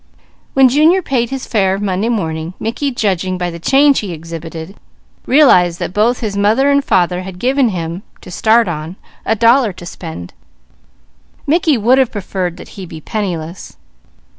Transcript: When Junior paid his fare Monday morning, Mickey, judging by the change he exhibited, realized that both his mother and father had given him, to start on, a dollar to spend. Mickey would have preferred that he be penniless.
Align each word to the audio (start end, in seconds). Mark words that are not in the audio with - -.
When 0.55 0.67
Junior 0.67 1.03
paid 1.03 1.29
his 1.29 1.45
fare 1.45 1.77
Monday 1.77 2.09
morning, 2.09 2.55
Mickey, 2.59 2.89
judging 2.89 3.37
by 3.37 3.51
the 3.51 3.59
change 3.59 3.99
he 3.99 4.11
exhibited, 4.13 4.75
realized 5.27 5.77
that 5.77 5.93
both 5.93 6.21
his 6.21 6.35
mother 6.35 6.71
and 6.71 6.83
father 6.83 7.21
had 7.21 7.37
given 7.37 7.69
him, 7.69 8.01
to 8.21 8.31
start 8.31 8.67
on, 8.67 8.95
a 9.27 9.35
dollar 9.35 9.71
to 9.73 9.85
spend. 9.85 10.33
Mickey 11.45 11.77
would 11.77 11.99
have 11.99 12.11
preferred 12.11 12.57
that 12.57 12.69
he 12.69 12.87
be 12.87 12.99
penniless. 12.99 13.77